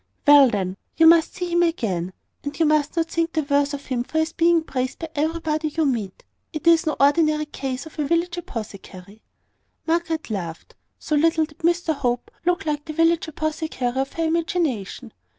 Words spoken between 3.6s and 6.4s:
of him for his being praised by everybody you meet.